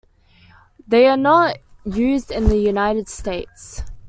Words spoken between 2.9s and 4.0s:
States.